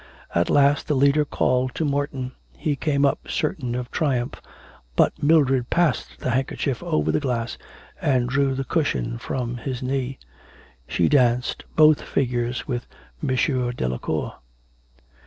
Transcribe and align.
At 0.33 0.49
last 0.49 0.87
the 0.87 0.95
leader 0.95 1.23
called 1.25 1.75
to 1.75 1.85
Morton, 1.85 2.31
he 2.57 2.75
came 2.75 3.05
up 3.05 3.29
certain 3.29 3.75
of 3.75 3.91
triumph, 3.91 4.41
but 4.95 5.21
Mildred 5.21 5.69
passed 5.69 6.17
the 6.17 6.31
handkerchief 6.31 6.81
over 6.81 7.11
the 7.11 7.19
glass 7.19 7.55
and 8.01 8.27
drew 8.27 8.55
the 8.55 8.63
cushion 8.63 9.19
from 9.19 9.57
his 9.57 9.83
knee. 9.83 10.17
She 10.87 11.07
danced 11.07 11.65
both 11.75 12.01
figures 12.01 12.67
with 12.67 12.87
M. 13.21 13.35
Delacour. 13.75 14.37